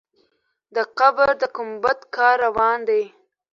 [0.75, 3.03] د قبر د ګمبد کار روان دی.